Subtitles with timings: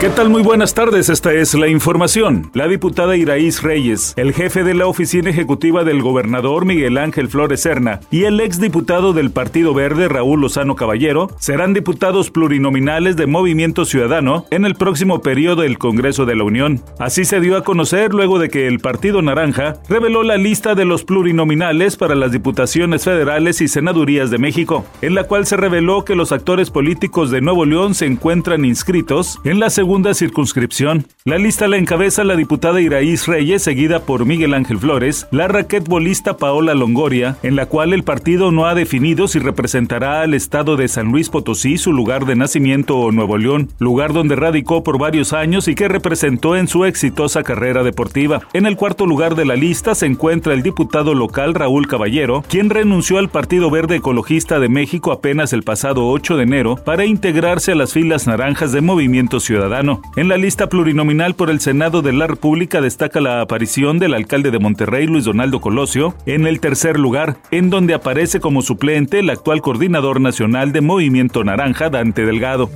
[0.00, 0.30] ¿Qué tal?
[0.30, 2.50] Muy buenas tardes, esta es la información.
[2.54, 7.60] La diputada Iraís Reyes, el jefe de la oficina ejecutiva del gobernador Miguel Ángel Flores
[7.60, 13.84] Serna y el exdiputado del Partido Verde Raúl Lozano Caballero serán diputados plurinominales de Movimiento
[13.84, 16.80] Ciudadano en el próximo periodo del Congreso de la Unión.
[16.98, 20.86] Así se dio a conocer luego de que el Partido Naranja reveló la lista de
[20.86, 26.06] los plurinominales para las diputaciones federales y senadurías de México, en la cual se reveló
[26.06, 31.04] que los actores políticos de Nuevo León se encuentran inscritos en la segunda segunda circunscripción.
[31.24, 36.36] La lista la encabeza la diputada Iraís Reyes, seguida por Miguel Ángel Flores, la raquetbolista
[36.36, 40.86] Paola Longoria, en la cual el partido no ha definido si representará al estado de
[40.86, 45.32] San Luis Potosí, su lugar de nacimiento o Nuevo León, lugar donde radicó por varios
[45.32, 48.42] años y que representó en su exitosa carrera deportiva.
[48.52, 52.70] En el cuarto lugar de la lista se encuentra el diputado local Raúl Caballero, quien
[52.70, 57.72] renunció al Partido Verde Ecologista de México apenas el pasado 8 de enero para integrarse
[57.72, 59.79] a las filas naranjas de Movimiento Ciudadano.
[60.16, 64.50] En la lista plurinominal por el Senado de la República destaca la aparición del alcalde
[64.50, 69.30] de Monterrey, Luis Donaldo Colosio, en el tercer lugar, en donde aparece como suplente el
[69.30, 72.68] actual coordinador nacional de Movimiento Naranja, Dante Delgado.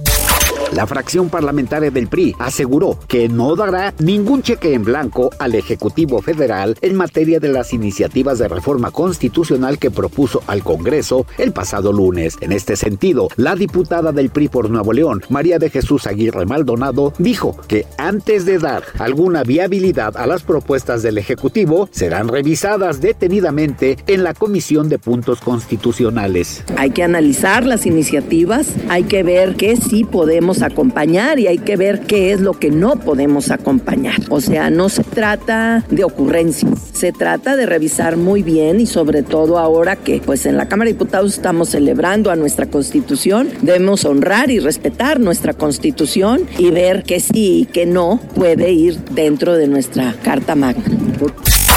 [0.74, 6.20] La fracción parlamentaria del PRI aseguró que no dará ningún cheque en blanco al Ejecutivo
[6.20, 11.92] Federal en materia de las iniciativas de reforma constitucional que propuso al Congreso el pasado
[11.92, 12.36] lunes.
[12.40, 17.12] En este sentido, la diputada del PRI por Nuevo León, María de Jesús Aguirre Maldonado,
[17.18, 23.96] dijo que antes de dar alguna viabilidad a las propuestas del Ejecutivo, serán revisadas detenidamente
[24.08, 26.64] en la Comisión de Puntos Constitucionales.
[26.76, 31.76] Hay que analizar las iniciativas, hay que ver qué sí podemos acompañar y hay que
[31.76, 34.16] ver qué es lo que no podemos acompañar.
[34.30, 39.22] O sea, no se trata de ocurrencias, se trata de revisar muy bien y sobre
[39.22, 44.04] todo ahora que pues en la Cámara de Diputados estamos celebrando a nuestra Constitución, debemos
[44.04, 49.54] honrar y respetar nuestra Constitución y ver que sí y que no puede ir dentro
[49.54, 50.84] de nuestra Carta Magna.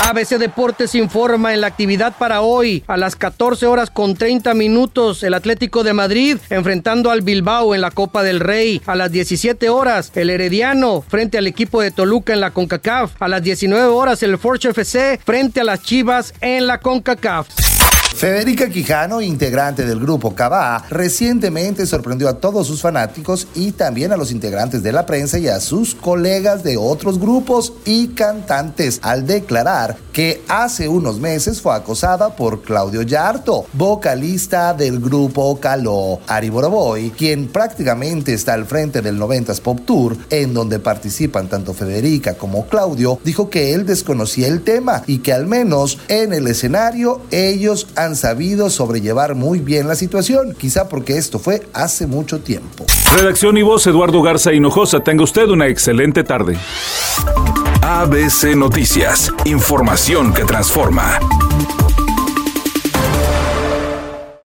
[0.05, 5.23] ABC Deportes informa en la actividad para hoy a las 14 horas con 30 minutos
[5.23, 8.81] el Atlético de Madrid enfrentando al Bilbao en la Copa del Rey.
[8.85, 13.21] A las 17 horas el Herediano frente al equipo de Toluca en la CONCACAF.
[13.21, 17.66] A las 19 horas el Forge FC frente a las Chivas en la CONCACAF.
[18.15, 24.17] Federica Quijano, integrante del grupo Cabá, recientemente sorprendió a todos sus fanáticos y también a
[24.17, 29.27] los integrantes de la prensa y a sus colegas de otros grupos y cantantes al
[29.27, 36.49] declarar que hace unos meses fue acosada por Claudio Yarto, vocalista del grupo Caló, Ari
[36.49, 42.33] Boroboy, quien prácticamente está al frente del 90s Pop Tour, en donde participan tanto Federica
[42.33, 47.21] como Claudio, dijo que él desconocía el tema y que al menos en el escenario
[47.29, 52.85] ellos han sabido sobrellevar muy bien la situación, quizá porque esto fue hace mucho tiempo.
[53.15, 56.57] Redacción y voz Eduardo Garza Hinojosa, tenga usted una excelente tarde.
[57.81, 61.19] ABC Noticias, información que transforma.